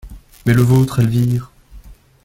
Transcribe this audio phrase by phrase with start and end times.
[0.47, 1.51] Mais le vôtre, Elvire?